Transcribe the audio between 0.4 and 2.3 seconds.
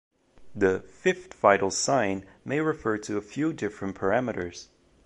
The "fifth vital sign"